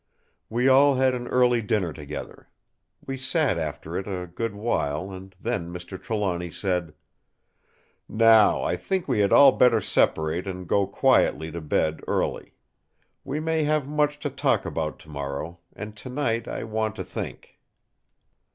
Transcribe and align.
We 0.49 0.67
all 0.67 0.95
had 0.95 1.13
an 1.13 1.27
early 1.27 1.61
dinner 1.61 1.93
together. 1.93 2.49
We 3.05 3.17
sat 3.17 3.59
after 3.59 3.95
it 3.99 4.07
a 4.07 4.25
good 4.25 4.55
while, 4.55 5.11
and 5.11 5.35
then 5.39 5.69
Mr. 5.69 6.01
Trelawny 6.01 6.49
said: 6.49 6.95
"Now, 8.09 8.63
I 8.63 8.77
think 8.77 9.07
we 9.07 9.19
had 9.19 9.31
all 9.31 9.51
better 9.51 9.79
separate 9.79 10.47
and 10.47 10.67
go 10.67 10.87
quietly 10.87 11.51
to 11.51 11.61
bed 11.61 12.01
early. 12.07 12.55
We 13.23 13.39
may 13.39 13.63
have 13.65 13.87
much 13.87 14.17
to 14.21 14.31
talk 14.31 14.65
about 14.65 14.97
tomorrow; 14.97 15.59
and 15.75 15.95
tonight 15.95 16.47
I 16.47 16.63
want 16.63 16.95
to 16.95 17.03
think." 17.03 17.59